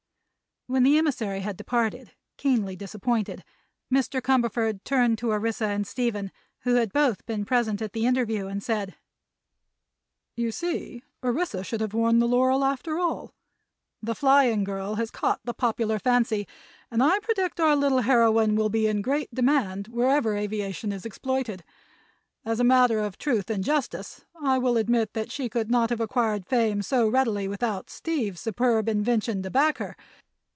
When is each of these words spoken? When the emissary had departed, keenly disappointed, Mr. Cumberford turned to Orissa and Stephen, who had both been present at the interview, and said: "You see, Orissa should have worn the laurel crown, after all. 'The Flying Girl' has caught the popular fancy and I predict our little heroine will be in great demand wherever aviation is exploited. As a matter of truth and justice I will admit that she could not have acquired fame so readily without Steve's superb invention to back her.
When 0.67 0.83
the 0.83 0.97
emissary 0.97 1.41
had 1.41 1.57
departed, 1.57 2.11
keenly 2.37 2.77
disappointed, 2.77 3.43
Mr. 3.93 4.21
Cumberford 4.21 4.85
turned 4.85 5.17
to 5.17 5.31
Orissa 5.33 5.65
and 5.67 5.85
Stephen, 5.85 6.31
who 6.61 6.75
had 6.75 6.93
both 6.93 7.25
been 7.25 7.43
present 7.43 7.81
at 7.81 7.91
the 7.91 8.05
interview, 8.05 8.47
and 8.47 8.63
said: 8.63 8.95
"You 10.37 10.49
see, 10.53 11.03
Orissa 11.21 11.65
should 11.65 11.81
have 11.81 11.93
worn 11.93 12.19
the 12.19 12.27
laurel 12.27 12.59
crown, 12.59 12.71
after 12.71 12.97
all. 12.99 13.33
'The 14.01 14.15
Flying 14.15 14.63
Girl' 14.63 14.95
has 14.95 15.11
caught 15.11 15.41
the 15.43 15.53
popular 15.53 15.99
fancy 15.99 16.47
and 16.89 17.03
I 17.03 17.19
predict 17.19 17.59
our 17.59 17.75
little 17.75 18.03
heroine 18.03 18.55
will 18.55 18.69
be 18.69 18.87
in 18.87 19.01
great 19.01 19.35
demand 19.35 19.89
wherever 19.89 20.37
aviation 20.37 20.93
is 20.93 21.05
exploited. 21.05 21.65
As 22.45 22.61
a 22.61 22.63
matter 22.63 22.99
of 22.99 23.17
truth 23.17 23.49
and 23.49 23.61
justice 23.61 24.23
I 24.41 24.57
will 24.57 24.77
admit 24.77 25.11
that 25.15 25.33
she 25.33 25.49
could 25.49 25.69
not 25.69 25.89
have 25.89 25.99
acquired 25.99 26.45
fame 26.45 26.81
so 26.81 27.09
readily 27.09 27.49
without 27.49 27.89
Steve's 27.89 28.39
superb 28.39 28.87
invention 28.87 29.43
to 29.43 29.49
back 29.51 29.79
her. 29.79 29.97